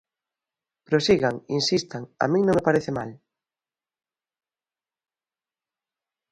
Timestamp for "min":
2.31-2.41